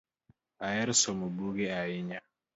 [0.65, 2.19] Ahero somo buge ahinya